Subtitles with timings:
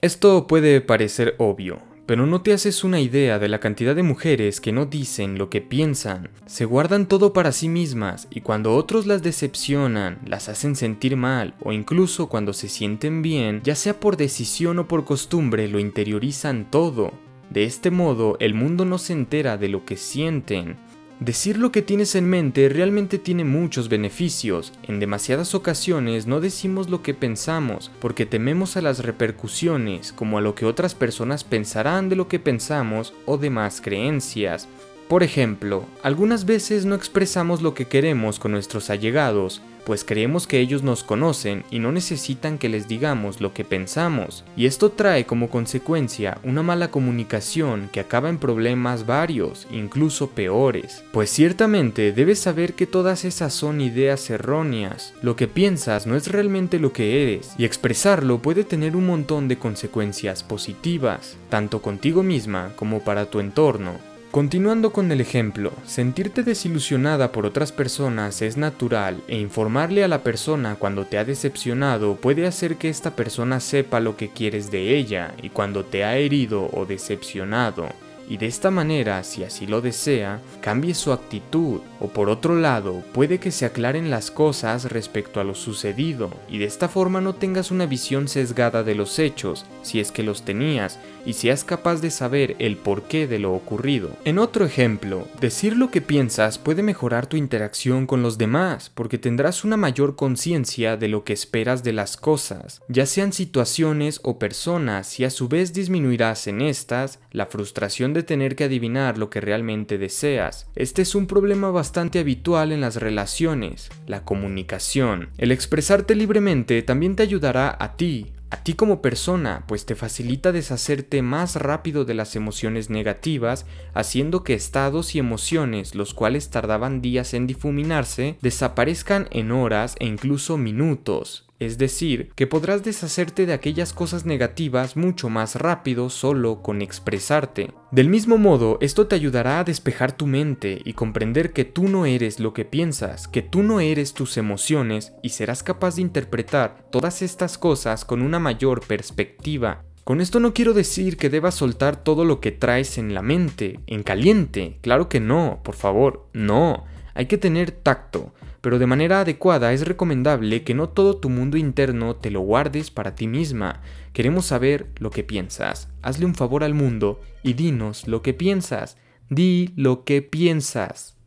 [0.00, 4.60] Esto puede parecer obvio, pero no te haces una idea de la cantidad de mujeres
[4.60, 9.06] que no dicen lo que piensan, se guardan todo para sí mismas y cuando otros
[9.06, 14.16] las decepcionan, las hacen sentir mal o incluso cuando se sienten bien, ya sea por
[14.16, 17.12] decisión o por costumbre, lo interiorizan todo.
[17.50, 20.76] De este modo, el mundo no se entera de lo que sienten,
[21.20, 24.72] Decir lo que tienes en mente realmente tiene muchos beneficios.
[24.84, 30.40] En demasiadas ocasiones no decimos lo que pensamos porque tememos a las repercusiones, como a
[30.40, 34.68] lo que otras personas pensarán de lo que pensamos o demás creencias.
[35.08, 40.60] Por ejemplo, algunas veces no expresamos lo que queremos con nuestros allegados, pues creemos que
[40.60, 45.24] ellos nos conocen y no necesitan que les digamos lo que pensamos, y esto trae
[45.24, 52.38] como consecuencia una mala comunicación que acaba en problemas varios, incluso peores, pues ciertamente debes
[52.38, 57.22] saber que todas esas son ideas erróneas, lo que piensas no es realmente lo que
[57.22, 63.24] eres, y expresarlo puede tener un montón de consecuencias positivas, tanto contigo misma como para
[63.24, 63.92] tu entorno,
[64.38, 70.22] Continuando con el ejemplo, sentirte desilusionada por otras personas es natural e informarle a la
[70.22, 74.96] persona cuando te ha decepcionado puede hacer que esta persona sepa lo que quieres de
[74.96, 77.88] ella y cuando te ha herido o decepcionado
[78.28, 83.02] y de esta manera, si así lo desea, cambie su actitud o por otro lado,
[83.12, 87.34] puede que se aclaren las cosas respecto a lo sucedido y de esta forma no
[87.34, 92.00] tengas una visión sesgada de los hechos, si es que los tenías, y seas capaz
[92.00, 94.10] de saber el porqué de lo ocurrido.
[94.24, 99.18] En otro ejemplo, decir lo que piensas puede mejorar tu interacción con los demás, porque
[99.18, 104.38] tendrás una mayor conciencia de lo que esperas de las cosas, ya sean situaciones o
[104.38, 109.30] personas, y a su vez disminuirás en estas la frustración de tener que adivinar lo
[109.30, 110.68] que realmente deseas.
[110.74, 115.30] Este es un problema bastante habitual en las relaciones, la comunicación.
[115.38, 120.52] El expresarte libremente también te ayudará a ti, a ti como persona, pues te facilita
[120.52, 127.02] deshacerte más rápido de las emociones negativas, haciendo que estados y emociones, los cuales tardaban
[127.02, 133.52] días en difuminarse, desaparezcan en horas e incluso minutos es decir, que podrás deshacerte de
[133.52, 137.72] aquellas cosas negativas mucho más rápido solo con expresarte.
[137.90, 142.06] Del mismo modo, esto te ayudará a despejar tu mente y comprender que tú no
[142.06, 146.84] eres lo que piensas, que tú no eres tus emociones y serás capaz de interpretar
[146.90, 149.84] todas estas cosas con una mayor perspectiva.
[150.04, 153.80] Con esto no quiero decir que debas soltar todo lo que traes en la mente,
[153.86, 156.84] en caliente, claro que no, por favor, no.
[157.12, 161.56] Hay que tener tacto, pero de manera adecuada es recomendable que no todo tu mundo
[161.56, 163.80] interno te lo guardes para ti misma.
[164.12, 165.88] Queremos saber lo que piensas.
[166.02, 168.96] Hazle un favor al mundo y dinos lo que piensas.
[169.28, 171.18] Di lo que piensas.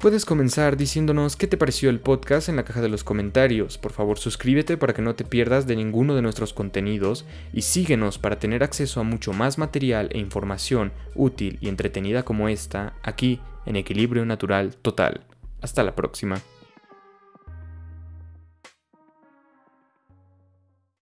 [0.00, 3.76] Puedes comenzar diciéndonos qué te pareció el podcast en la caja de los comentarios.
[3.76, 8.18] Por favor, suscríbete para que no te pierdas de ninguno de nuestros contenidos y síguenos
[8.18, 13.40] para tener acceso a mucho más material e información útil y entretenida como esta aquí
[13.66, 15.20] en Equilibrio Natural Total.
[15.60, 16.40] Hasta la próxima.